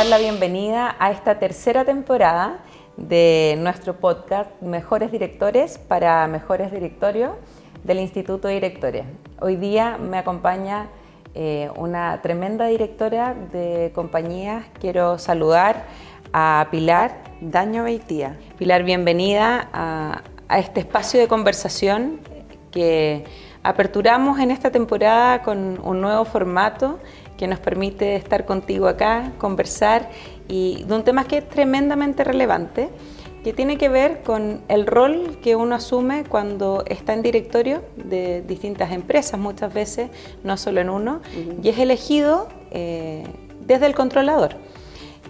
[0.00, 2.60] dar la bienvenida a esta tercera temporada
[2.96, 7.32] de nuestro podcast Mejores Directores para Mejores Directorios
[7.84, 9.04] del Instituto de Directores.
[9.42, 10.88] Hoy día me acompaña
[11.34, 14.64] eh, una tremenda directora de compañías.
[14.80, 15.84] Quiero saludar
[16.32, 18.38] a Pilar Daño Beitía.
[18.56, 22.20] Pilar, bienvenida a, a este espacio de conversación
[22.70, 23.24] que
[23.62, 26.98] aperturamos en esta temporada con un nuevo formato
[27.40, 30.10] que nos permite estar contigo acá, conversar
[30.46, 32.90] y de un tema que es tremendamente relevante,
[33.42, 38.42] que tiene que ver con el rol que uno asume cuando está en directorio de
[38.42, 40.10] distintas empresas, muchas veces,
[40.44, 41.22] no solo en uno,
[41.62, 43.24] y es elegido eh,
[43.66, 44.56] desde el controlador.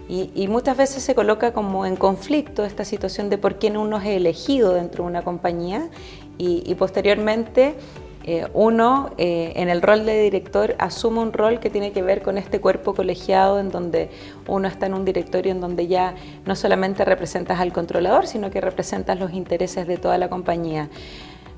[0.09, 4.07] Y, muchas veces se coloca como en conflicto esta situación de por quién uno es
[4.07, 5.89] elegido dentro de una compañía
[6.37, 7.75] y, y posteriormente
[8.23, 12.21] eh, uno eh, en el rol de director asume un rol que tiene que ver
[12.21, 14.09] con este cuerpo colegiado en donde
[14.47, 16.13] uno está en un directorio en donde ya
[16.45, 20.89] no solamente representas al controlador, sino que representas los intereses de toda la compañía.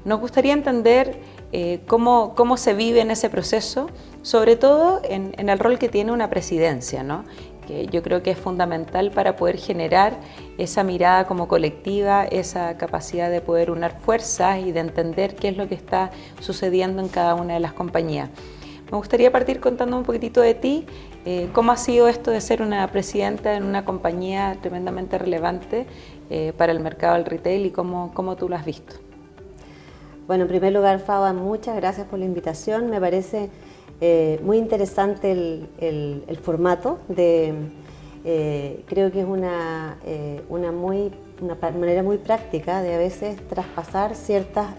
[0.06, 1.18] Nos gustaría entender
[1.52, 3.90] eh, cómo, cómo, se vive en ese proceso,
[4.22, 7.24] sobre todo en, en el rol que tiene una presidencia, ¿no?
[7.66, 10.14] Que yo creo que es fundamental para poder generar
[10.58, 15.58] esa mirada como colectiva, esa capacidad de poder unir fuerzas y de entender qué es
[15.58, 18.30] lo que está sucediendo en cada una de las compañías.
[18.92, 20.86] Me gustaría partir contando un poquitito de ti,
[21.26, 25.88] eh, cómo ha sido esto de ser una presidenta en una compañía tremendamente relevante
[26.30, 28.96] eh, para el mercado del retail y cómo, cómo tú lo has visto.
[30.28, 32.90] Bueno, en primer lugar, Faba, muchas gracias por la invitación.
[32.90, 33.50] Me parece
[34.06, 37.54] eh, muy interesante el, formato, de,
[38.26, 41.10] eh, creo que es una, eh, una, muy,
[41.40, 44.76] una manera muy práctica de a veces traspasar ciertas,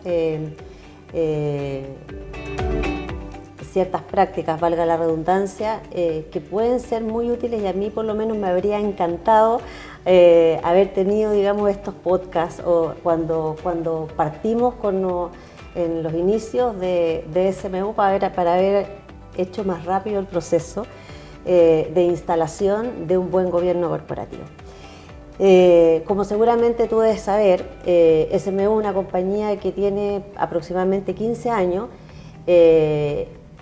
[3.72, 8.14] ciertas prácticas, valga la redundancia, que pueden ser muy útiles y a mí por lo
[8.14, 9.62] menos me habría encantado
[10.04, 15.30] haber tenido, digamos, estos podcasts o cuando, cuando partimos con...
[15.74, 19.03] en los inicios de, de SMU para ver, para ver
[19.36, 20.86] hecho más rápido el proceso
[21.46, 24.44] eh, de instalación de un buen gobierno corporativo.
[25.38, 31.50] Eh, como seguramente tú debes saber, eh, SMU es una compañía que tiene aproximadamente 15
[31.50, 31.88] años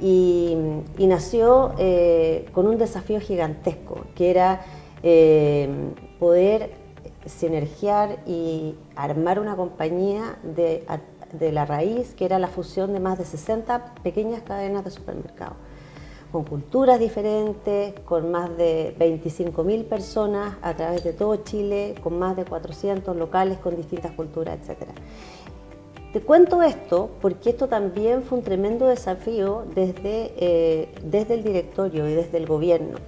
[0.00, 0.56] y,
[0.98, 1.72] nació
[2.52, 4.60] con un desafío gigantesco, que era
[6.20, 6.70] poder
[7.26, 10.84] sinergiar y armar una compañía de
[11.32, 15.56] de la raíz, que era la fusión de más de 60 pequeñas cadenas de supermercados,
[16.30, 22.36] con culturas diferentes, con más de 25.000 personas a través de todo Chile, con más
[22.36, 24.88] de 400 locales con distintas culturas, etc.
[26.12, 32.08] Te cuento esto porque esto también fue un tremendo desafío desde, eh, desde el directorio
[32.08, 32.98] y desde el gobierno.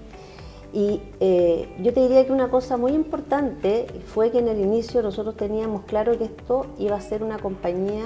[0.74, 5.02] Y eh, yo te diría que una cosa muy importante fue que en el inicio
[5.02, 8.02] nosotros teníamos claro que esto iba a ser una compañía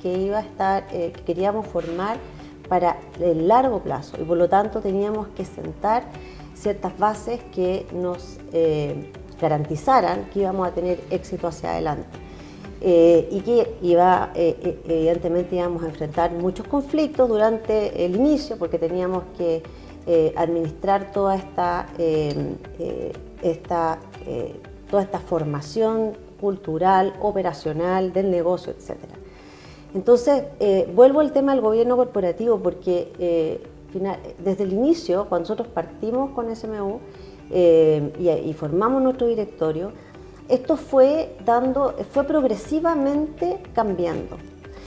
[0.00, 2.16] que iba a estar, eh, que queríamos formar
[2.70, 6.04] para el largo plazo y por lo tanto teníamos que sentar
[6.54, 12.08] ciertas bases que nos eh, garantizaran que íbamos a tener éxito hacia adelante.
[12.82, 19.62] y que iba, evidentemente íbamos a enfrentar muchos conflictos durante el inicio porque teníamos que
[20.06, 23.12] eh, administrar toda esta, eh, eh,
[23.42, 23.98] esta
[24.90, 28.96] toda esta formación cultural, operacional, del negocio, etc.
[29.94, 30.44] Entonces,
[30.94, 33.60] vuelvo al tema del gobierno corporativo porque
[34.38, 36.98] desde el inicio, cuando nosotros partimos con SMU
[37.50, 39.92] y, formamos nuestro directorio,
[40.48, 44.38] esto fue dando, fue progresivamente cambiando.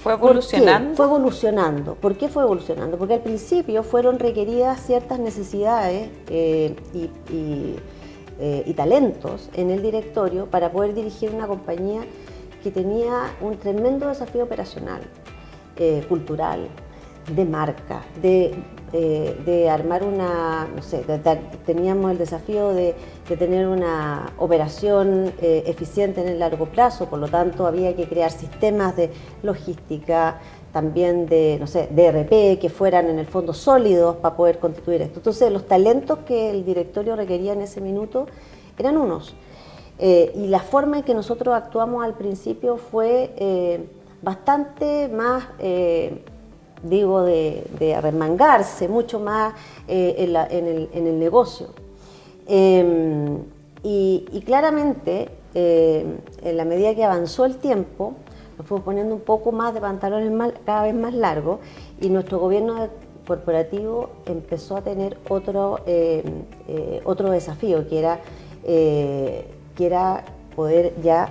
[0.04, 0.96] ¿Fue evolucionando?
[0.96, 1.96] Fue evolucionando.
[1.96, 2.98] ¿Por qué fue evolucionando?
[2.98, 10.74] Porque al principio fueron requeridas ciertas necesidades eh, eh, y, talentos en el directorio para
[10.74, 12.02] poder dirigir una compañía
[12.62, 15.00] que tenía un tremendo desafío operacional,
[15.78, 16.68] eh, cultural,
[17.34, 18.54] de marca, de,
[18.94, 21.04] de armar una, no sé,
[21.66, 22.94] teníamos el desafío de,
[23.40, 28.30] tener una operación eh, eficiente en el largo plazo, por lo tanto había que crear
[28.30, 29.10] sistemas de
[29.42, 30.40] logística,
[30.72, 35.02] también de, no sé, de ERP, que fueran en el fondo sólidos para poder constituir
[35.02, 35.20] esto.
[35.20, 38.28] Entonces los talentos que el directorio requería en ese minuto
[38.78, 39.36] eran unos.
[39.98, 43.88] Eh, y la forma en que nosotros actuamos al principio fue eh,
[44.22, 45.46] bastante más
[46.84, 49.54] digo, de, de arremangarse mucho más
[49.88, 51.68] eh, en, el, negocio.
[52.48, 53.40] Em,
[53.82, 58.14] y, claramente, em, en la medida que avanzó el tiempo,
[58.58, 61.60] nos fuimos poniendo un poco más de pantalones cada vez más largos
[62.00, 62.88] y nuestro gobierno
[63.26, 66.24] corporativo empezó a tener otro, eh,
[66.68, 68.20] eh, otro desafío, que era,
[68.64, 70.24] que era
[70.56, 71.30] poder ya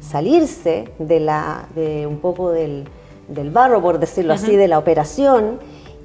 [0.00, 2.86] salirse de, la, de un poco del,
[3.50, 5.58] barro, por decirlo así, de la operación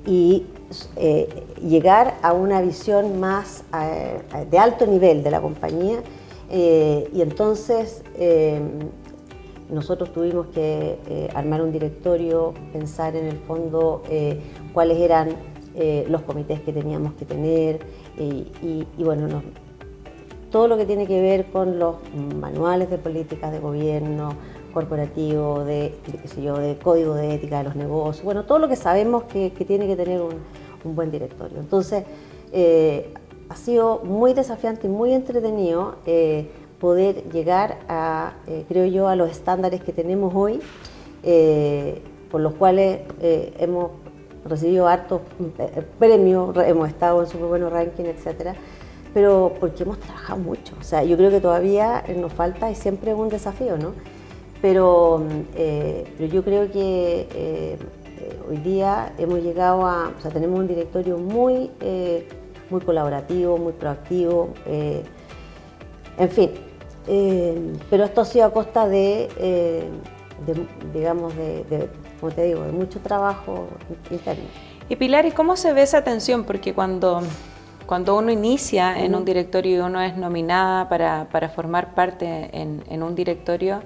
[0.05, 0.45] y
[1.61, 3.63] llegar a una visión más
[4.49, 5.99] de alto nivel de la compañía.
[6.49, 8.03] y entonces
[9.69, 14.39] nosotros tuvimos que eh, armar un directorio, pensar en el fondo eh,
[14.73, 15.29] cuáles eran
[15.75, 17.79] eh, los comités que teníamos que tener
[18.17, 19.43] y, bueno,
[20.49, 21.97] todo lo que tiene que ver con los
[22.39, 24.29] manuales de políticas de gobierno,
[24.79, 25.93] corporativo, de,
[26.41, 29.87] yo, de código de ética de los negocios, bueno, todo lo que sabemos que, tiene
[29.87, 31.59] que tener un, buen directorio.
[31.59, 32.05] Entonces,
[33.49, 35.95] ha sido muy desafiante y muy entretenido
[36.79, 40.59] poder llegar a, eh, creo yo, a los estándares que tenemos hoy,
[41.23, 43.91] eh, por los cuales eh, hemos
[44.45, 45.21] recibido hartos
[45.99, 48.55] premios, hemos estado en súper buenos rankings, etcétera,
[49.13, 50.73] pero porque hemos trabajado mucho.
[50.79, 53.93] O sea, yo creo que todavía nos falta y siempre un desafío, ¿no?
[54.61, 55.23] Pero,
[55.55, 57.77] pero yo creo que
[58.49, 61.69] hoy día hemos llegado a, o sea, tenemos un directorio muy,
[62.69, 64.49] muy colaborativo, muy proactivo.
[66.17, 66.49] en fin,
[67.07, 69.85] eh, pero esto ha sido a costa de, eh,
[70.93, 71.89] digamos, de,
[72.19, 73.67] como te digo, de mucho trabajo
[74.11, 74.43] interno.
[74.89, 76.43] Y Pilar, ¿y cómo se ve esa tensión?
[76.43, 77.21] Porque cuando,
[77.85, 82.83] cuando uno inicia en un directorio y uno es nominada para, para formar parte en,
[82.89, 83.81] en un directorio,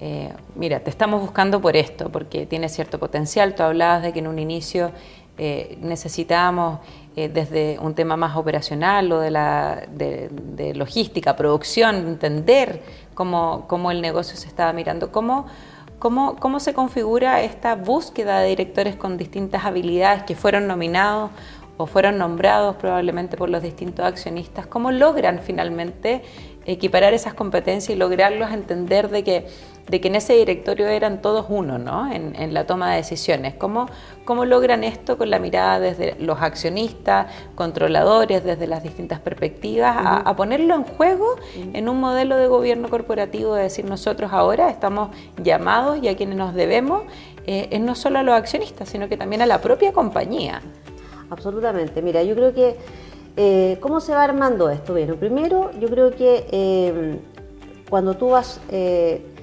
[0.00, 3.54] eh, mira, te estamos buscando por esto, porque tiene cierto potencial.
[3.54, 4.90] Tú hablabas de que en un inicio
[5.38, 6.80] eh, necesitábamos
[7.16, 12.82] eh, desde un tema más operacional o de, la, de, logística, producción, entender
[13.14, 15.46] cómo, cómo, el negocio se estaba mirando, cómo,
[15.98, 21.30] cómo, cómo se configura esta búsqueda de directores con distintas habilidades que fueron nominados
[21.76, 26.22] o fueron nombrados probablemente por los distintos accionistas, cómo logran finalmente
[26.66, 29.46] equiparar esas competencias y lograrlos entender de que
[29.88, 32.10] de que en ese directorio eran todos uno, ¿no?
[32.10, 33.54] En, la toma de decisiones.
[33.54, 33.86] ¿Cómo,
[34.24, 40.36] ¿Cómo logran esto con la mirada desde los accionistas, controladores, desde las distintas perspectivas, a,
[40.36, 41.36] ponerlo en juego
[41.72, 45.10] en un modelo de gobierno corporativo, de decir nosotros ahora estamos
[45.42, 47.02] llamados y a quienes nos debemos,
[47.46, 50.62] eh, es no solo a los accionistas, sino que también a la propia compañía?
[51.30, 52.00] Absolutamente.
[52.00, 52.76] Mira, yo creo que,
[53.36, 54.92] eh, ¿cómo se va armando esto?
[54.92, 57.18] Bueno, primero, yo creo que eh,
[57.90, 59.33] cuando tú vas eh,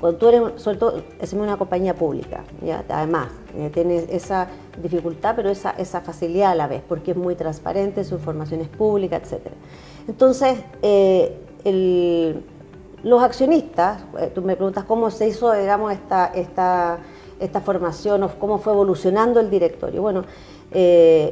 [0.00, 2.42] cuando tú eres, sobre todo, es una compañía pública,
[2.88, 4.48] además, eh, tienes esa
[4.82, 8.68] dificultad, pero esa, esa facilidad a la vez, porque es muy transparente, su información es
[8.68, 9.48] pública, etc.
[10.08, 11.36] Entonces, eh,
[13.02, 14.02] los accionistas,
[14.34, 16.98] tú me preguntas cómo se hizo, digamos, esta, esta,
[17.38, 20.00] esta formación o cómo fue evolucionando el directorio.
[20.00, 20.24] Bueno,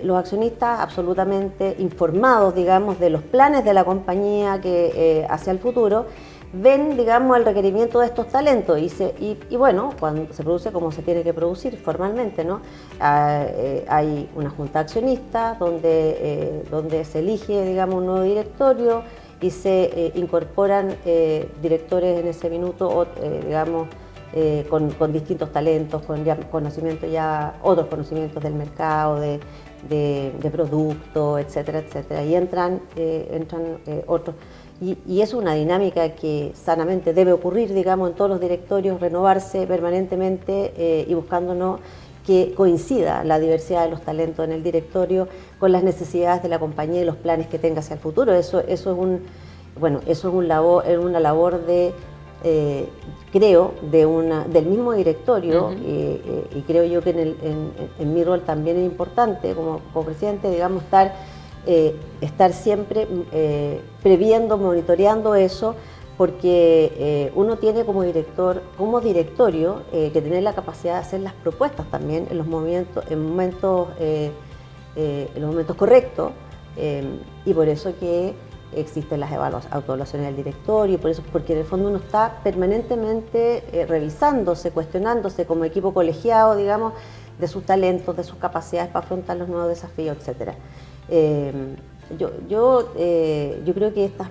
[0.03, 6.07] los accionistas absolutamente informados, digamos, de los planes de la compañía que hacia el futuro,
[6.53, 11.03] ven, digamos, el requerimiento de estos talentos y, y, bueno, cuando se produce como se
[11.03, 12.61] tiene que producir formalmente, ¿no?
[13.01, 19.03] Ah, eh, hay una junta accionista donde, eh, donde se elige, digamos, un nuevo directorio
[19.41, 20.97] y se eh, incorporan
[21.63, 23.07] directores en ese minuto,
[23.45, 23.89] digamos,
[24.69, 29.39] con, distintos talentos, con ya conocimientos ya, otros conocimientos del mercado, de,
[29.89, 32.25] de, producto, etcétera, etcétera.
[32.25, 34.35] Y entran, entran otros
[34.81, 40.73] y, es una dinámica que sanamente debe ocurrir, digamos, en todos los directorios, renovarse permanentemente
[40.77, 41.81] eh, y buscándonos
[42.25, 45.27] que coincida la diversidad de los talentos en el directorio
[45.59, 48.33] con las necesidades de la compañía y los planes que tenga hacia el futuro.
[48.35, 49.23] Eso, eso es un,
[49.81, 51.93] bueno, eso es, un labor, es una labor de,
[52.45, 52.89] eh,
[53.33, 57.37] creo, de una, del mismo directorio eh, y creo yo que en, el,
[57.99, 61.15] en, mi rol también es importante como, como presidente, digamos, estar
[61.71, 65.75] eh, estar siempre eh, previendo, monitoreando eso,
[66.17, 71.35] porque eh, uno tiene como director, como directorio, que tener la capacidad de hacer las
[71.35, 74.33] propuestas también en los momentos, en momentos, en
[75.37, 76.33] los momentos correctos,
[77.45, 78.35] y por eso que
[78.75, 79.31] existen las
[79.71, 85.67] autoevaluaciones del directorio, por eso, porque en el fondo uno está permanentemente revisándose, cuestionándose como
[85.67, 86.95] equipo colegiado, digamos,
[87.39, 90.55] de sus talentos, de sus capacidades para afrontar los nuevos desafíos, etcétera.
[91.09, 91.53] Eh,
[92.19, 94.29] yo, yo, eh, yo creo que estas,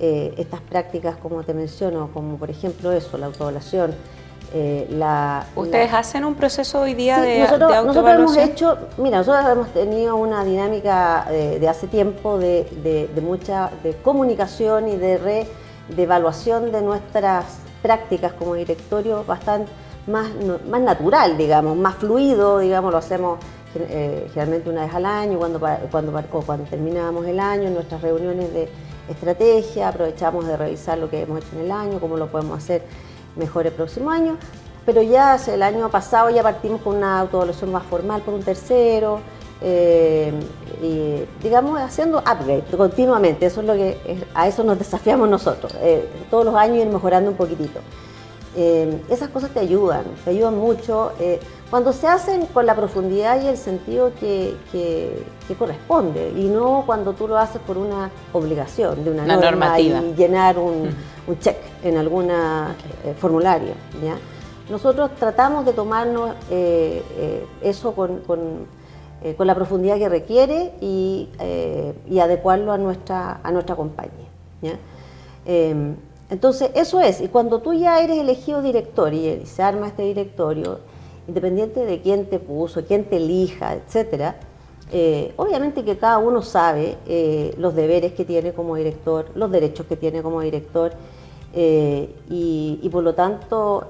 [0.00, 3.94] eh, estas prácticas, como te menciono, como por ejemplo eso, la autoevaluación,
[4.90, 9.44] la, ¿Ustedes hacen un proceso hoy día de, nosotros, de nosotros hemos hecho, mira, nosotros
[9.46, 15.46] hemos tenido una dinámica de, hace tiempo de, de, mucha de comunicación y de, re,
[15.94, 19.70] de evaluación de nuestras prácticas como directorio bastante
[20.08, 20.28] más,
[20.68, 23.38] más natural, digamos, más fluido, digamos, lo hacemos
[23.74, 25.60] eh, generalmente una vez al año, cuando,
[25.90, 26.12] cuando,
[26.44, 28.68] cuando terminábamos el año, nuestras reuniones de
[29.08, 32.82] estrategia, aprovechamos de revisar lo que hemos hecho en el año, cómo lo podemos hacer
[33.36, 34.36] mejor el próximo año,
[34.84, 39.20] pero ya el año pasado ya partimos con una autoevaluación más formal por un tercero,
[39.60, 40.32] eh,
[40.82, 43.98] y digamos haciendo upgrade continuamente, eso es lo que
[44.34, 47.80] a eso nos desafiamos nosotros, eh, todos los años ir mejorando un poquitito.
[48.60, 51.12] Eh, esas cosas te ayudan, te ayudan mucho
[51.70, 54.56] cuando se hacen con la profundidad y el sentido que,
[55.56, 60.58] corresponde y no cuando tú lo haces por una obligación de una, norma y llenar
[60.58, 60.90] un,
[61.40, 62.30] check en algún
[63.20, 63.74] formulario.
[64.68, 66.32] Nosotros tratamos de tomarnos
[67.62, 68.66] eso con
[69.20, 74.28] eh, con la profundidad que requiere y, eh, adecuarlo a nuestra, a nuestra compañía.
[75.44, 75.96] Em,
[76.30, 80.80] entonces, eso es, y cuando tú ya eres elegido director y se arma este directorio,
[81.26, 84.36] independiente de quién te puso, quién te elija, etcétera,
[84.90, 86.96] eh, obviamente que cada uno sabe
[87.58, 90.92] los deberes que tiene como director, los derechos que tiene como director,
[91.54, 93.88] y, por lo tanto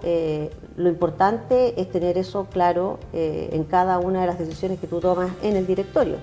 [0.78, 5.00] lo importante es tener eso claro eh, en cada una de las decisiones que tú
[5.00, 6.16] tomas en el directorio.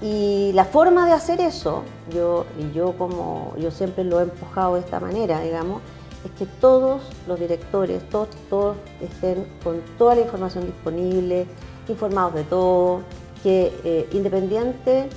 [0.00, 1.82] Y la forma de hacer eso,
[2.14, 5.82] yo, y yo como yo siempre lo he empujado de esta manera, digamos,
[6.24, 11.46] es que todos los directores, todos, todos estén con toda la información disponible,
[11.88, 13.00] informados de todo,
[13.42, 15.08] que eh, independiente,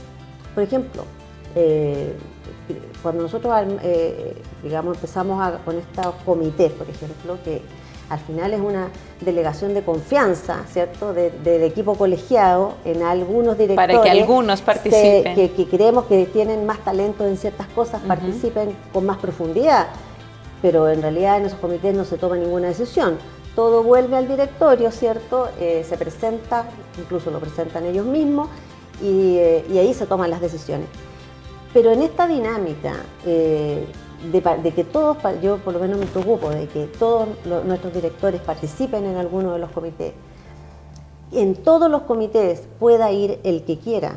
[0.55, 1.03] por ejemplo,
[1.55, 2.15] eh,
[3.03, 3.53] cuando nosotros
[4.63, 7.61] digamos empezamos con estos comités, por ejemplo, que
[8.11, 8.89] al final es una
[9.21, 13.97] delegación de confianza, ¿cierto?, del equipo colegiado en algunos directores.
[13.97, 15.33] Para que algunos participen.
[15.33, 19.87] que, creemos que tienen más talento en ciertas cosas, participen con más profundidad,
[20.61, 23.17] pero en realidad en esos comités no se toma ninguna decisión.
[23.55, 25.49] Todo vuelve al directorio, ¿cierto?
[25.57, 26.65] Eh, se presenta,
[26.97, 28.49] incluso lo presentan ellos mismos,
[29.01, 30.87] y, eh, ahí se toman las decisiones.
[31.73, 32.93] Pero en esta dinámica,
[33.25, 33.85] eh,
[34.31, 37.27] de, que todos, yo por lo menos me preocupo de que todos
[37.65, 40.13] nuestros directores participen en alguno de los comités.
[41.31, 44.15] En todos los comités pueda ir el que quiera,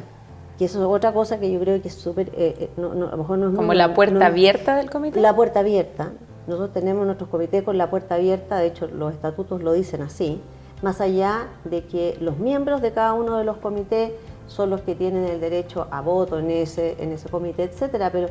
[0.58, 3.16] que eso es otra cosa que yo creo que es súper, eh, eh, a lo
[3.16, 5.20] mejor no es ¿Como la puerta abierta del comité?
[5.20, 6.12] La puerta abierta.
[6.46, 10.40] Nosotros tenemos nuestros comités con la puerta abierta, de hecho los estatutos lo dicen así,
[10.82, 14.12] más allá de que los miembros de cada uno de los comités
[14.46, 18.28] son los que tienen el derecho a voto en ese, en ese comité, etcétera, pero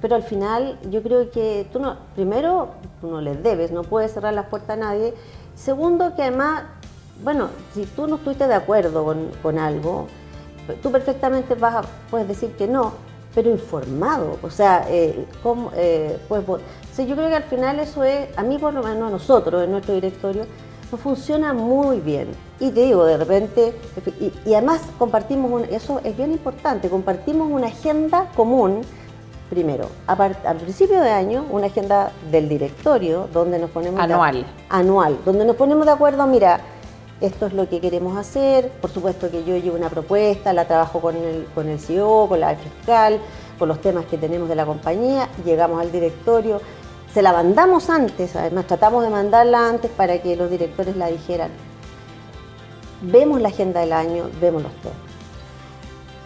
[0.00, 2.70] pero al final yo creo que tú no, primero,
[3.02, 5.14] no les debes, no puedes cerrar las puertas a nadie.
[5.54, 6.64] Segundo, que además,
[7.22, 9.04] bueno, si tú no estuviste de acuerdo
[9.42, 10.06] con, algo,
[10.82, 12.94] tú perfectamente vas a, puedes decir que no,
[13.34, 14.38] pero informado.
[14.42, 18.82] O sea, eh, pues, yo creo que al final eso es, a mí por lo
[18.82, 20.46] menos a nosotros, en nuestro directorio,
[20.90, 22.28] no funciona muy bien.
[22.58, 23.74] Y te digo, de repente,
[24.18, 28.82] y, además compartimos, eso es bien importante, compartimos una agenda común
[29.50, 34.00] primero, al principio de año, una agenda del directorio donde nos ponemos...
[34.00, 34.46] Anual.
[34.68, 36.60] anual, donde nos ponemos de acuerdo, mira,
[37.20, 41.00] esto es lo que queremos hacer, por supuesto que yo llevo una propuesta, la trabajo
[41.00, 43.18] con el, con el CEO, con la fiscal,
[43.58, 46.60] con los temas que tenemos de la compañía, llegamos al directorio,
[47.12, 51.50] se la mandamos antes, además tratamos de mandarla antes para que los directores la dijeran.
[53.02, 54.96] Vemos la agenda del año, vemos los temas.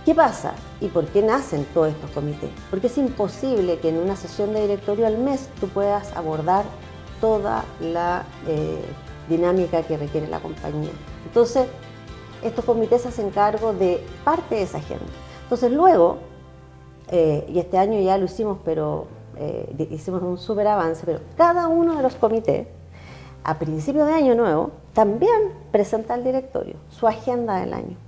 [0.04, 0.52] ¿Qué pasa?
[0.84, 2.50] ¿Y por qué nacen todos estos comités?
[2.68, 6.66] Porque es imposible que en una sesión de directorio al mes tú puedas abordar
[7.22, 8.84] toda la eh,
[9.26, 10.90] dinámica que requiere la compañía.
[11.24, 11.68] Entonces,
[12.42, 15.06] estos comités hacen cargo de parte de esa agenda.
[15.44, 16.18] Entonces, luego,
[17.08, 19.06] eh, y este año ya lo hicimos, pero
[19.38, 22.66] eh, hicimos un súper avance, pero cada uno de los comités,
[23.42, 28.03] a principio de año nuevo, también presenta al directorio su agenda del año.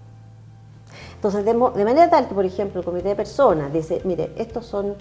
[1.17, 4.95] Entonces, de, manera tal que, por ejemplo, el comité de personas dice, mire, estos son,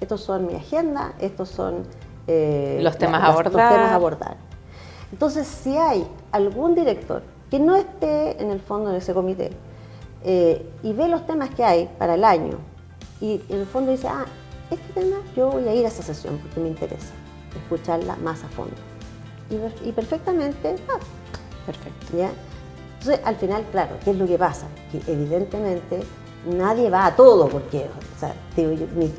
[0.00, 1.84] estos son mi agenda, estos son
[2.26, 4.36] eh, los, temas a abordar.
[5.12, 9.50] Entonces, si hay algún director que no esté en el fondo de ese comité
[10.24, 12.58] eh, y ve los temas que hay para el año
[13.20, 14.26] y en el fondo dice, ah,
[14.70, 17.12] este tema yo voy a ir a esa sesión porque me interesa
[17.56, 18.74] escucharla más a fondo.
[19.84, 20.98] Y, perfectamente, ah,
[21.64, 22.16] perfecto.
[22.16, 22.30] ¿ya?
[22.98, 24.66] Entonces, al final, claro, ¿qué es lo que pasa?
[24.90, 26.00] Que evidentemente
[26.46, 27.86] nadie va a todo, porque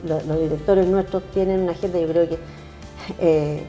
[0.03, 2.37] los, directores nuestros tienen una agenda, yo creo que
[3.19, 3.63] eh,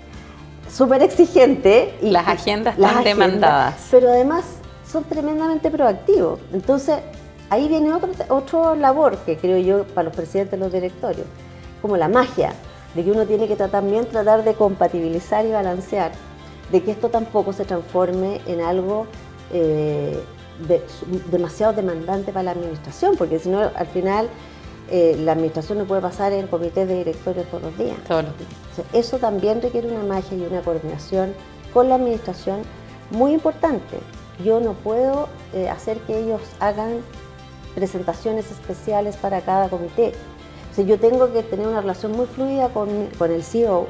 [0.69, 1.95] súper exigente.
[2.03, 3.89] Y, las agendas están demandadas.
[3.91, 4.45] Pero además
[4.87, 6.41] son tremendamente proactivos.
[6.53, 6.99] Entonces,
[7.49, 11.27] ahí viene otro, otro labor que creo yo para los presidentes de los directorios,
[11.81, 12.53] como la magia,
[12.95, 16.13] de que uno tiene que también tratar de compatibilizar y balancear,
[16.73, 19.07] de que esto tampoco se transforme en algo
[19.53, 20.23] eh,
[21.31, 24.29] demasiado demandante para la administración, porque si no, al final
[24.91, 27.97] eh, la administración no puede pasar en comités de directorio todos los días.
[28.07, 28.51] Todos los días.
[28.93, 31.33] eso también requiere una magia y una coordinación
[31.73, 32.63] con la administración
[33.11, 33.99] muy importante.
[34.45, 36.99] Yo no puedo eh, hacer que ellos hagan
[37.75, 40.13] presentaciones especiales para cada comité.
[40.77, 42.89] O yo tengo que tener una relación muy fluida con,
[43.19, 43.87] con el CEO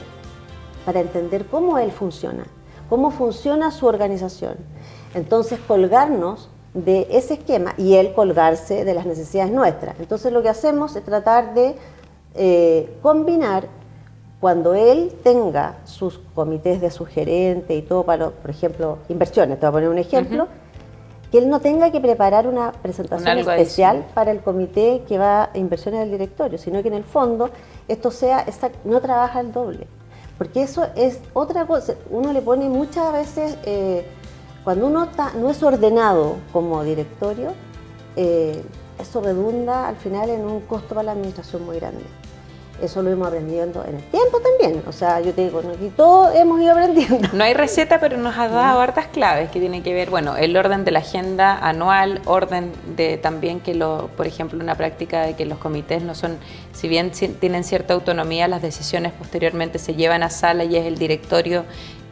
[0.84, 2.44] para entender cómo él funciona,
[2.88, 4.56] cómo funciona su organización.
[5.14, 9.98] Entonces, colgarnos de ese esquema y él colgarse de las necesidades nuestras.
[9.98, 11.74] Entonces lo que hacemos es tratar de
[12.34, 13.66] eh, combinar
[14.38, 19.68] cuando él tenga sus comités de sugerente y todo para, por ejemplo, inversiones, te voy
[19.68, 20.48] a poner un ejemplo,
[21.30, 25.58] que él no tenga que preparar una presentación especial para el comité que va a
[25.58, 27.50] inversiones del directorio, sino que en el fondo
[27.86, 28.46] esto sea,
[28.84, 29.86] no trabaja el doble.
[30.38, 33.58] Porque eso es otra cosa, uno le pone muchas veces...
[33.64, 34.06] Eh,
[34.64, 37.52] cuando uno no es ordenado como directorio,
[38.16, 38.62] eh,
[38.98, 42.04] eso redunda al final en un costo para la administración muy grande.
[42.82, 44.82] Eso lo hemos aprendiendo en el tiempo también.
[44.86, 47.28] O sea, yo te digo, aquí todos hemos ido aprendiendo.
[47.34, 50.56] No hay receta, pero nos ha dado hartas claves que tienen que ver, bueno, el
[50.56, 55.34] orden de la agenda anual, orden de también que, lo, por ejemplo, una práctica de
[55.34, 56.38] que los comités no son,
[56.72, 60.96] si bien tienen cierta autonomía, las decisiones posteriormente se llevan a sala y es el
[60.96, 61.64] directorio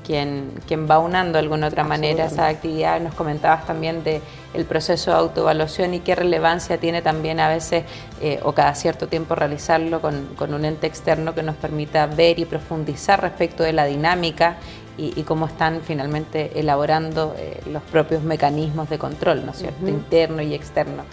[0.08, 2.98] quien, quien va unando de alguna otra manera esa actividad.
[2.98, 4.22] Nos comentabas también de
[4.54, 7.84] el proceso de autoevaluación y qué relevancia tiene también a veces
[8.22, 12.38] eh, o cada cierto tiempo realizarlo con, con, un ente externo que nos permita ver
[12.38, 14.56] y profundizar respecto de la dinámica
[14.96, 20.42] y, cómo están finalmente elaborando eh, los propios mecanismos de control, ¿no es cierto?, interno
[20.42, 21.04] y externo.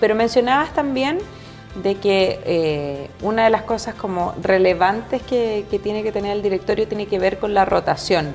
[0.00, 1.18] Pero mencionabas también
[1.82, 6.86] de que eh, una de las cosas como relevantes que, tiene que tener el directorio
[6.88, 8.34] tiene que ver con la rotación.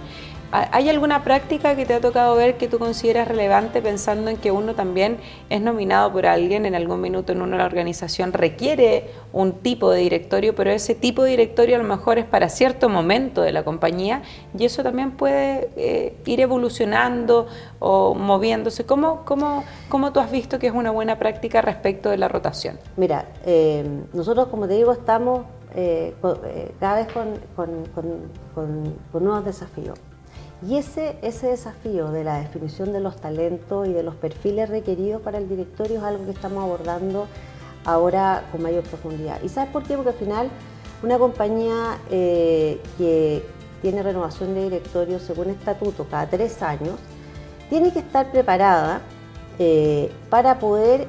[0.53, 4.51] ¿Hay alguna práctica que te ha tocado ver que tú consideras relevante pensando en que
[4.51, 5.17] uno también
[5.49, 10.53] es nominado por alguien en algún minuto en una organización, requiere un tipo de directorio,
[10.53, 14.23] pero ese tipo de directorio a lo mejor es para cierto momento de la compañía
[14.57, 17.47] y eso también puede eh, ir evolucionando
[17.79, 18.85] o moviéndose?
[18.85, 22.77] ¿Cómo, cómo, ¿Cómo tú has visto que es una buena práctica respecto de la rotación?
[22.97, 26.13] Mira, eh, nosotros como te digo estamos eh,
[26.77, 27.39] cada vez con,
[29.13, 29.97] con nuevos desafíos.
[30.67, 35.21] Y ese, ese desafío de la definición de los talentos y de los perfiles requeridos
[35.21, 37.27] para el directorio es algo que estamos abordando
[37.83, 39.41] ahora con mayor profundidad.
[39.41, 39.95] ¿Y sabes por qué?
[39.95, 40.49] Porque al final
[41.01, 43.43] una compañía eh, que
[43.81, 46.99] tiene renovación de directorio según estatuto cada tres años,
[47.69, 49.01] tiene que estar preparada
[49.57, 51.07] eh, para poder,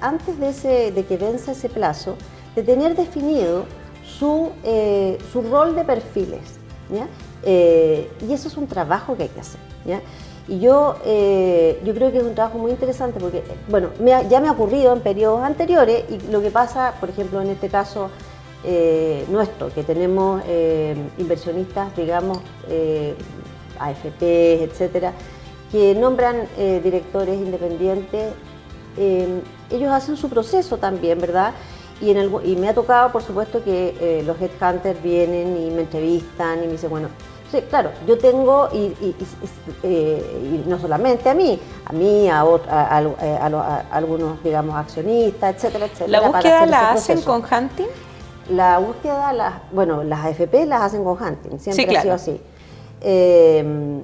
[0.00, 2.16] antes de, ese, de que venza ese plazo,
[2.54, 3.66] de tener definido
[4.02, 6.58] su, eh, su rol de perfiles.
[6.90, 7.06] ¿ya?
[7.48, 9.60] Eh, y eso es un trabajo que hay que hacer.
[10.48, 13.90] Y yo, eh, yo creo que es un trabajo muy interesante porque, bueno,
[14.28, 17.68] ya me ha ocurrido en periodos anteriores y lo que pasa, por ejemplo, en este
[17.68, 18.10] caso
[18.64, 20.42] eh, nuestro, que tenemos
[21.18, 22.38] inversionistas, digamos,
[23.78, 25.12] AFP, etcétera,
[25.70, 26.48] que nombran
[26.82, 28.32] directores independientes,
[28.98, 31.54] ellos hacen su proceso también, ¿verdad?
[32.00, 36.64] Y, en y me ha tocado, por supuesto, que los headhunters vienen y me entrevistan
[36.64, 37.08] y me dicen, bueno,
[37.50, 39.14] Sí, claro, yo tengo, y,
[39.84, 42.44] eh, no solamente a mí, a mí, a,
[43.22, 43.38] eh,
[43.90, 46.20] algunos, digamos, accionistas, etcétera, etcétera.
[46.20, 47.86] ¿La búsqueda la hacen con Hunting?
[48.50, 52.40] La búsqueda, la, bueno, las AFP las hacen con Hunting, siempre ha sido así.
[53.00, 54.02] Em,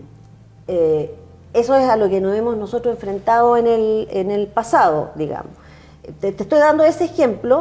[0.69, 1.15] eh,
[1.53, 5.53] eso es a lo que nos hemos nosotros enfrentado en el, en el pasado, digamos.
[6.21, 7.61] Te, estoy dando ese ejemplo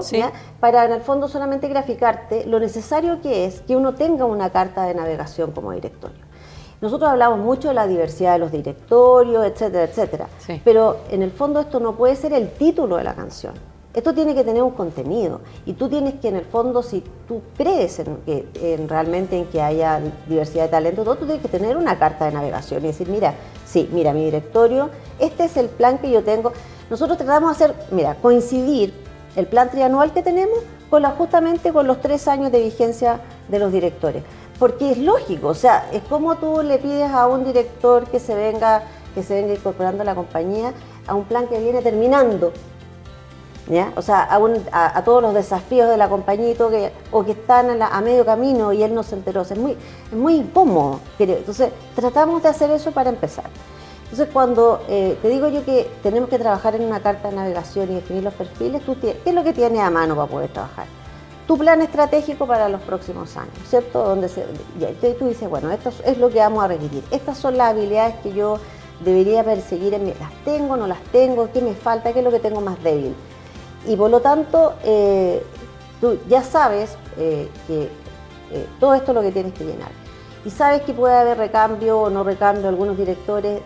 [0.59, 4.83] para en el fondo solamente graficarte lo necesario que es que uno tenga una carta
[4.83, 6.17] de navegación como directorio.
[6.81, 10.27] Nosotros hablamos mucho de la diversidad de los directorios, etcétera, etcétera,
[10.63, 13.53] pero en el fondo esto no puede ser el título de la canción.
[13.93, 17.41] Esto tiene que tener un contenido y tú tienes que en el fondo, si tú
[17.57, 21.99] crees en, que, realmente en que haya diversidad de talento, tú tienes que tener una
[21.99, 23.33] carta de navegación y decir, mira,
[23.65, 26.53] sí, mira, mi directorio, este es el plan que yo tengo.
[26.91, 28.93] Nosotros tratamos de hacer, mira, coincidir
[29.37, 33.71] el plan trianual que tenemos con justamente con los tres años de vigencia de los
[33.71, 34.23] directores.
[34.59, 38.35] Porque es lógico, o sea, es como tú le pides a un director que se
[38.35, 38.83] venga,
[39.15, 40.73] que se venga incorporando a la compañía
[41.07, 42.51] a un plan que viene terminando.
[43.69, 43.93] ¿Ya?
[43.95, 44.27] O sea,
[44.73, 48.83] a, todos los desafíos de la compañía que, o que están a, medio camino y
[48.83, 49.43] él no se enteró.
[49.43, 49.77] es, muy,
[50.11, 50.99] es muy incómodo.
[51.17, 53.45] Entonces, tratamos de hacer eso para empezar.
[54.11, 57.89] Entonces, cuando eh, te digo yo que tenemos que trabajar en una carta de navegación
[57.93, 60.85] y definir los perfiles, ¿qué es lo que tienes a mano para poder trabajar?
[61.47, 64.03] Tu plan estratégico para los próximos años, ¿cierto?
[64.03, 64.45] Donde se,
[65.17, 67.05] tú dices, bueno, esto es lo que vamos a requerir.
[67.09, 68.57] Estas son las habilidades que yo
[68.99, 72.31] debería perseguir en mí, las tengo, no las tengo, qué me falta, qué es lo
[72.31, 73.15] que tengo más débil.
[73.87, 75.41] Y por lo tanto, eh,
[76.01, 77.87] tú ya sabes eh, que
[78.81, 79.91] todo esto es lo que tienes que llenar.
[80.43, 83.61] Y sabes que puede haber recambio o no recambio algunos directores,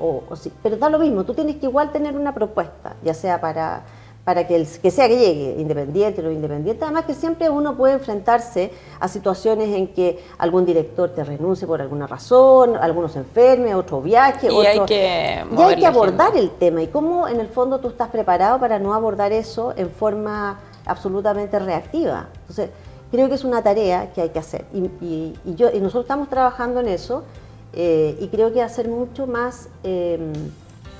[0.00, 3.40] o, sí, pero da lo mismo, tú tienes que igual tener una propuesta, ya sea
[3.40, 3.84] para
[4.24, 6.84] para que, el, que sea que llegue, independiente o no independiente.
[6.84, 11.80] Además que siempre uno puede enfrentarse a situaciones en que algún director te renuncie por
[11.80, 16.82] alguna razón, algunos enferme, otro viaje, y hay que, y hay que abordar el tema.
[16.82, 21.58] Y cómo en el fondo tú estás preparado para no abordar eso en forma absolutamente
[21.58, 22.28] reactiva.
[22.42, 22.70] Entonces,
[23.10, 24.66] creo que es una tarea que hay que hacer.
[24.72, 27.24] Y, yo, y nosotros estamos trabajando en eso
[27.72, 29.68] eh, y creo que va a ser mucho más...
[29.82, 30.32] Em,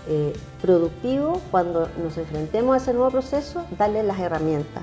[0.09, 4.83] eh, productivo cuando nos enfrentemos a ese nuevo proceso, darle las herramientas.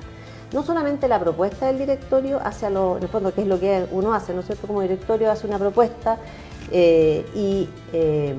[0.54, 3.88] No solamente la propuesta del directorio hacia lo, en el fondo, que es lo que
[3.92, 4.68] uno hace, ¿no es cierto?
[4.68, 6.20] Como directorio hace una propuesta
[6.72, 7.26] eh,
[7.92, 8.36] eh,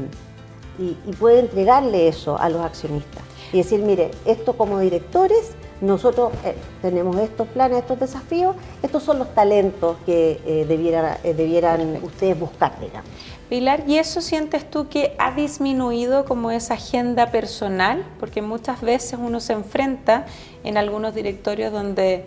[0.78, 3.22] y, y, puede entregarle eso a los accionistas.
[3.52, 6.32] Y decir, mire, esto como directores, nosotros
[6.80, 13.10] tenemos estos planes, estos desafíos, estos son los talentos que debieran ustedes buscar, digamos.
[13.48, 18.04] Pilar, ¿y eso sientes tú que ha disminuido como esa agenda personal?
[18.20, 20.26] Porque muchas veces uno se enfrenta
[20.64, 22.26] en algunos directorios donde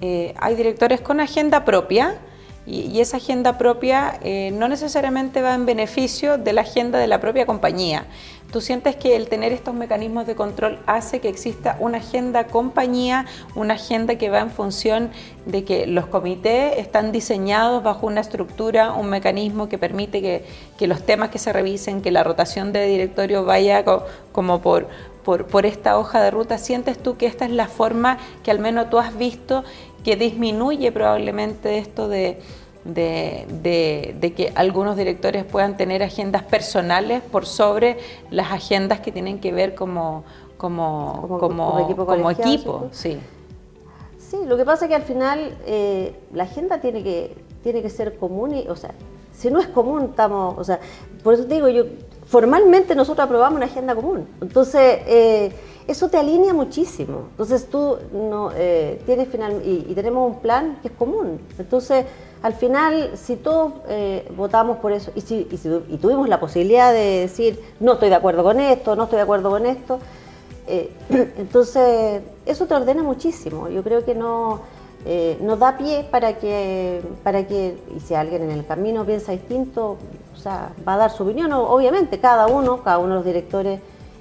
[0.00, 2.18] eh, hay directores con agenda propia
[2.66, 7.20] y, esa agenda propia eh, no necesariamente va en beneficio de la agenda de la
[7.20, 8.04] propia compañía.
[8.50, 13.26] ¿Tú sientes que el tener estos mecanismos de control hace que exista una agenda compañía,
[13.54, 15.10] una agenda que va en función
[15.46, 20.20] de que los comités están diseñados bajo una estructura, un mecanismo que permite
[20.76, 23.84] que, los temas que se revisen, que la rotación de directorio vaya
[24.32, 24.88] como por,
[25.22, 26.58] por, esta hoja de ruta?
[26.58, 29.62] ¿Sientes tú que esta es la forma que al menos tú has visto
[30.02, 32.40] que disminuye probablemente esto de
[32.84, 37.98] de, que algunos directores puedan tener agendas personales por sobre
[38.30, 40.24] las agendas que tienen que ver como,
[40.56, 42.88] como, como, equipo.
[42.92, 43.18] sí.
[44.18, 47.90] sí, lo que pasa es que al final eh, la agenda tiene que, tiene que
[47.90, 48.94] ser común y, o sea,
[49.32, 50.80] si no es común, estamos, o sea,
[51.22, 51.84] por eso te digo, yo,
[52.26, 54.28] formalmente nosotros aprobamos una agenda común.
[54.40, 55.52] Entonces, eh,
[55.88, 57.24] eso te alinea muchísimo.
[57.30, 61.40] Entonces tú no, eh, tienes final, y, tenemos un plan que es común.
[61.58, 62.06] Entonces,
[62.42, 67.20] al final, si todos eh, votamos por eso y, si, y, tuvimos la posibilidad de
[67.20, 69.98] decir, no estoy de acuerdo con esto, no estoy de acuerdo con esto,
[70.66, 70.90] eh,
[71.36, 73.68] entonces eso te ordena muchísimo.
[73.68, 74.60] Yo creo que no
[75.40, 79.96] nos da pie para que, para que, y si alguien en el camino piensa distinto,
[80.34, 83.80] o sea, va a dar su opinión, obviamente, cada uno, cada uno de los directores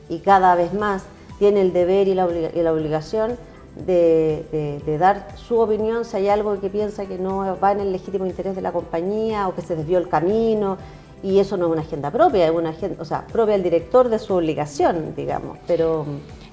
[0.09, 1.03] y cada vez más
[1.37, 3.37] tiene el deber y la, obligación
[3.85, 8.25] de, dar su opinión si hay algo que piensa que no va en el legítimo
[8.25, 10.77] interés de la compañía o que se desvió el camino.
[11.21, 14.07] Y eso no es una agenda propia, es una agenda, o sea, propia del director
[14.07, 15.57] de su obligación, digamos.
[15.67, 16.05] Pero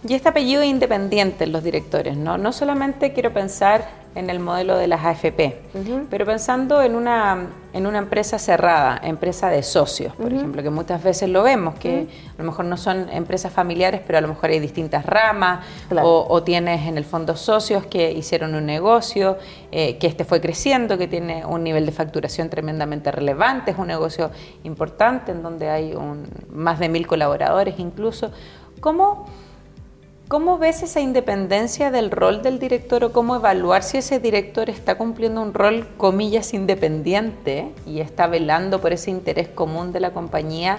[0.08, 2.38] y este apellido es independiente en los directores, ¿no?
[2.38, 5.60] No solamente quiero pensar en el modelo de las AFP,
[6.08, 11.02] pero pensando en una, en una empresa cerrada, empresa de socios, por ejemplo, que muchas
[11.02, 14.48] veces lo vemos, que a lo mejor no son empresas familiares, pero a lo mejor
[14.48, 15.66] hay distintas ramas,
[16.02, 19.36] o, tienes en el fondo socios que hicieron un negocio,
[19.70, 23.88] eh, que este fue creciendo, que tiene un nivel de facturación tremendamente relevante, es un
[23.88, 24.30] negocio
[24.64, 28.30] importante en donde hay un, más de mil colaboradores incluso.
[28.80, 29.26] ¿Cómo
[30.28, 34.98] ¿Cómo ves esa independencia del rol del director o cómo evaluar si ese director está
[34.98, 40.78] cumpliendo un rol, comillas, independiente y está velando por ese interés común de la compañía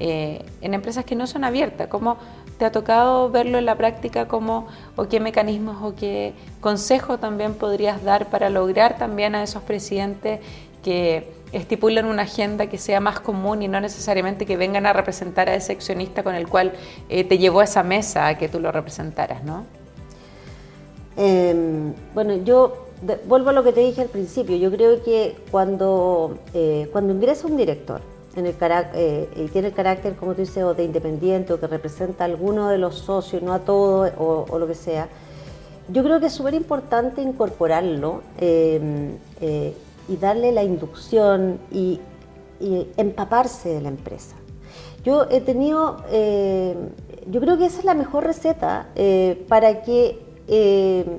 [0.00, 1.88] eh, en empresas que no son abiertas?
[1.88, 2.16] ¿Cómo
[2.56, 4.28] te ha tocado verlo en la práctica?
[4.28, 6.32] ¿Cómo, ¿O qué mecanismos o qué
[6.62, 10.40] consejo también podrías dar para lograr también a esos presidentes
[10.86, 15.48] que estipulan una agenda que sea más común y no necesariamente que vengan a representar
[15.48, 16.74] a ese accionista con el cual
[17.08, 19.64] eh, te llevó a esa mesa a que tú lo representaras, ¿no?
[21.16, 22.86] Em, bueno, yo
[23.26, 24.56] vuelvo a lo que te dije al principio.
[24.56, 28.00] Yo creo que cuando, eh, cuando ingresa un director
[28.36, 32.68] eh, y tiene el carácter, como tú dices, de independiente o que representa a alguno
[32.68, 35.08] de los socios, no a todos o, lo que sea,
[35.88, 39.16] yo creo que es súper importante incorporarlo em,
[40.08, 42.00] y darle la inducción y,
[42.96, 44.34] empaparse de la empresa.
[45.04, 46.74] Yo he tenido, eh,
[47.30, 51.18] yo creo que esa es la mejor receta eh, para que eh,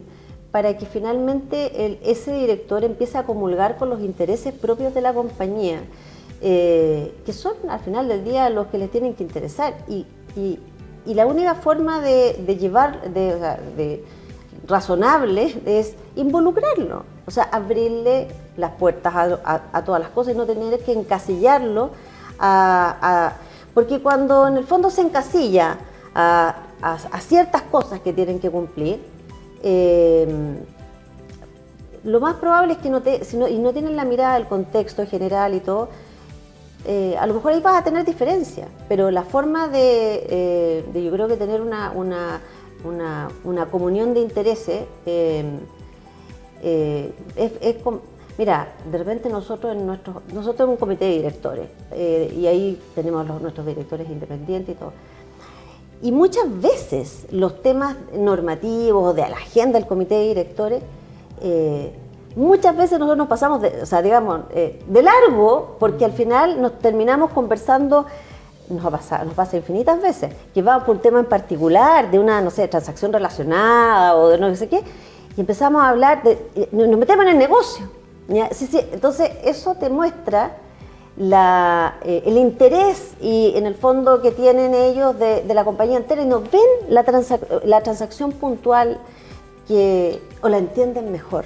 [0.49, 5.83] para que finalmente ese director empiece a comulgar con los intereses propios de la compañía,
[6.41, 9.75] que son al final del día los que le tienen que interesar.
[9.87, 10.07] Y,
[11.05, 14.03] la única forma de, llevar, de
[14.67, 18.27] razonable es involucrarlo, o sea, abrirle
[18.57, 21.91] las puertas a, todas las cosas y no tener que encasillarlo
[22.39, 23.33] a,
[23.73, 25.77] Porque cuando en el fondo se encasilla
[26.13, 26.55] a,
[27.19, 29.01] ciertas cosas que tienen que cumplir,
[29.63, 30.27] eh,
[32.03, 34.47] lo más probable es que no, te, si no, y no tienen la mirada del
[34.47, 35.89] contexto general y todo,
[36.85, 41.11] eh, a lo mejor ahí vas a tener diferencia, pero la forma de, de yo
[41.11, 41.91] creo que tener una,
[42.83, 45.45] una, comunión de intereses es,
[47.35, 47.75] es,
[48.37, 53.25] Mira, de repente nosotros en nuestro, nosotros un comité de directores eh, y ahí tenemos
[53.41, 54.93] nuestros directores independientes y todo.
[56.03, 60.83] Y muchas veces los temas normativos de la agenda del comité de directores,
[61.41, 61.91] eh,
[62.35, 66.77] muchas veces nosotros nos pasamos, o sea, digamos, eh, de largo, porque al final nos
[66.77, 68.05] terminamos conversando,
[68.69, 72.41] nos pasa, nos pasa infinitas veces, que va por un tema en particular, de una,
[72.41, 74.83] no sé, transacción relacionada o de no sé qué,
[75.35, 77.89] y empezamos a hablar, de, nos metemos en el negocio.
[78.51, 78.79] Sí, sí.
[78.91, 80.57] Entonces, eso te muestra
[81.19, 86.25] eh, el interés y en el fondo que tienen ellos de, la compañía entera y
[86.25, 87.05] nos ven la,
[87.63, 88.99] la, transacción puntual
[89.67, 91.45] que, o la entienden mejor.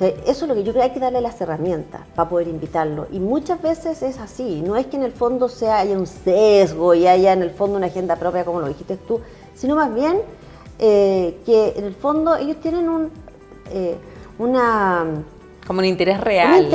[0.00, 3.06] Eso es lo que yo creo que hay que darle las herramientas para poder invitarlo.
[3.12, 4.62] Y muchas veces es así.
[4.62, 7.76] No es que en el fondo sea, haya un sesgo y haya en el fondo
[7.76, 9.20] una agenda propia, como lo dijiste tú,
[9.54, 10.20] sino más bien
[10.78, 13.10] eh, que en el fondo ellos tienen un,
[13.70, 13.96] eh,
[14.38, 15.06] una
[15.66, 16.68] como un interés real.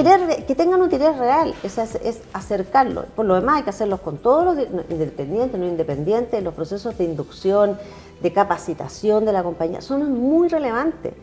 [0.47, 3.05] que tengan un interés real, es, es, acercarlo.
[3.15, 7.03] Por lo demás hay que hacerlos con todos los independientes, no independientes, los procesos de
[7.03, 7.77] inducción,
[8.21, 11.13] de capacitación de la compañía, son muy relevantes.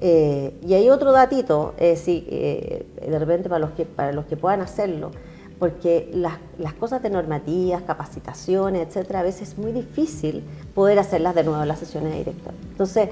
[0.00, 4.36] Eh, y hay otro datito, eh, sí, de repente para los, que, para los que
[4.36, 5.10] puedan hacerlo,
[5.58, 11.34] porque las, las, cosas de normativas, capacitaciones, etcétera, a veces es muy difícil poder hacerlas
[11.34, 12.54] de nuevo en las sesiones de director.
[12.70, 13.08] Entonces,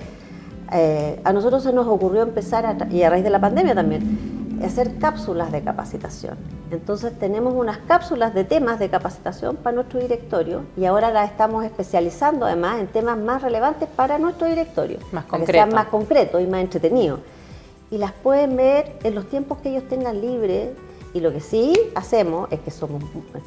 [0.72, 4.98] eh, a nosotros se nos ocurrió empezar, y a raíz de la pandemia también, hacer
[4.98, 6.36] cápsulas de capacitación.
[6.70, 11.64] Entonces tenemos unas cápsulas de temas de capacitación para nuestro directorio y ahora las estamos
[11.64, 16.40] especializando además en temas más relevantes para nuestro directorio, más para que sean más concretos
[16.40, 17.20] y más entretenidos.
[17.90, 20.70] Y las pueden ver en los tiempos que ellos tengan libres
[21.14, 23.02] y lo que sí hacemos es que somos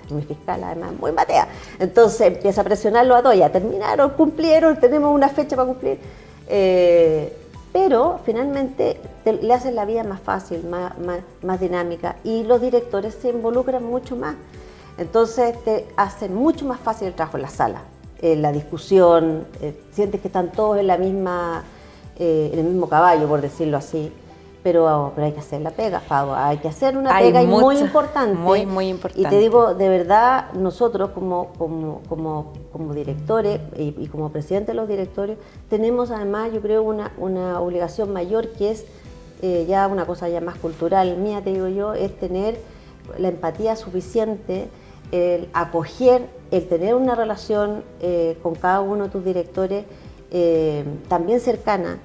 [0.09, 1.47] muy fiscal, además, muy matea.
[1.77, 5.99] Entonces empieza a presionarlo a todos, ya terminaron, cumplieron, tenemos una fecha para cumplir.
[6.47, 7.37] Eh,
[7.71, 10.93] pero finalmente le hacen la vida más fácil, más,
[11.43, 14.35] más, dinámica y los directores se involucran mucho más.
[14.97, 17.81] Entonces te hacen mucho más fácil el trabajo en la sala,
[18.21, 21.63] en la discusión, eh, sientes que están todos en, la misma,
[22.17, 24.11] eh, en el mismo caballo, por decirlo así
[24.63, 28.35] pero, pero hay que hacer la pega, Fabo, hay que hacer una pega muy importante.
[28.35, 29.27] Muy, muy importante.
[29.27, 34.75] Y te digo, de verdad, nosotros como, como, como, como directores y, como presidente de
[34.75, 35.37] los directorios,
[35.69, 38.85] tenemos además, yo creo, una, una obligación mayor que es
[39.41, 42.59] eh, ya una cosa ya más cultural mía, te digo yo, es tener
[43.17, 44.67] la empatía suficiente,
[45.11, 49.85] el acoger, el tener una relación eh, con cada uno de tus directores
[50.31, 51.99] eh, también cercana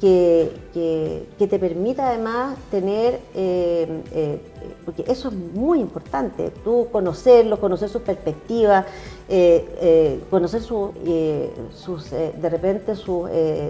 [0.00, 4.40] que, que, te permita además tener, eh, eh,
[4.84, 8.86] porque eso es muy importante, tú conocerlo, conocer sus perspectivas,
[9.28, 13.28] eh, conocer sus, de repente sus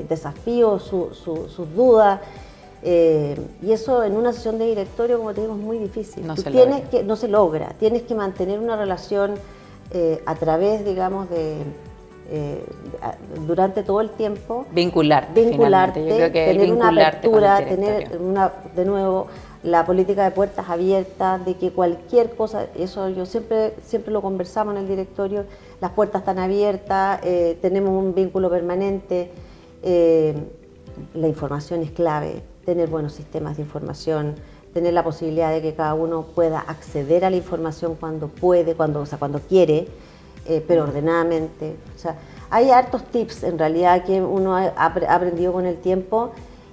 [0.09, 2.21] desafíos, sus dudas.
[2.83, 6.27] y eso en una sesión de directorio, como te digo, es muy difícil.
[6.27, 7.75] No, se, tienes Que, no se logra.
[7.81, 9.35] Tienes que mantener una relación
[10.27, 11.57] a través, digamos, de,
[12.31, 12.65] eh,
[13.47, 14.67] durante todo el tiempo.
[14.73, 15.45] Vincularte.
[15.45, 19.27] Vincularte, tener una apertura, tener una, de nuevo
[19.63, 24.75] la política de puertas abiertas, de que cualquier cosa, eso yo siempre, siempre lo conversamos
[24.75, 25.45] en el directorio,
[25.81, 29.31] las puertas están abiertas, eh, tenemos un vínculo permanente,
[29.83, 30.35] eh,
[31.15, 34.37] la información es clave, tener buenos sistemas de información,
[34.73, 39.01] tener la posibilidad de que cada uno pueda acceder a la información cuando puede, cuando,
[39.01, 39.89] o sea, cuando quiere.
[40.51, 41.77] Eh, pero ordenadamente.
[41.95, 42.17] O sea,
[42.51, 46.33] hay hartos tips en realidad que uno ha aprendido con el tiempo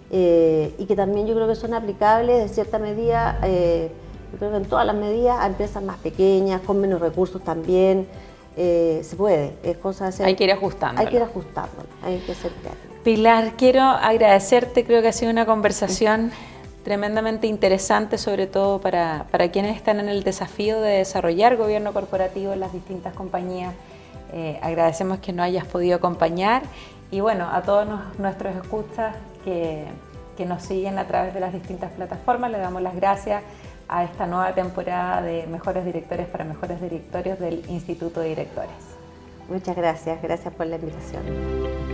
[0.10, 3.92] eh, y que también yo creo que son aplicables de cierta medida, eh,
[4.32, 8.08] yo creo que en todas las medidas, a empresas más pequeñas, con menos recursos también.
[8.56, 11.00] se puede, es cosa de Hay que ir ajustando.
[11.00, 12.52] Hay que ir ajustando, hay que ser
[13.04, 16.32] Pilar, quiero agradecerte, creo que ha sido una conversación
[16.88, 22.54] tremendamente interesante, sobre todo para, para, quienes están en el desafío de desarrollar gobierno corporativo
[22.54, 23.74] en las distintas compañías.
[24.32, 26.62] Eh, agradecemos que nos hayas podido acompañar
[27.12, 29.84] y bueno, a todos nuestros escuchas que,
[30.38, 33.44] que nos siguen a través de las distintas plataformas, le damos las gracias
[33.90, 38.72] a esta nueva temporada de Mejores Directores para Mejores Directorios del Instituto de Directores.
[39.50, 41.87] Muchas gracias, gracias por la invitación.